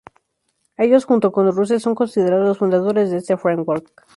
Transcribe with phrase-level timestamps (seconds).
[0.77, 4.03] Ellos, junto con Russell, son considerados los fundadores de este "framework".